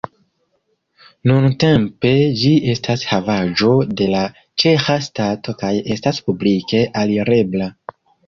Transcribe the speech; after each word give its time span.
Nuntempe 1.31 2.13
ĝi 2.43 2.53
estas 2.73 3.03
havaĵo 3.09 3.75
de 4.01 4.07
la 4.15 4.23
ĉeĥa 4.63 4.97
stato 5.11 5.55
kaj 5.61 5.71
estas 5.99 6.23
publike 6.31 6.83
alirebla. 7.03 7.69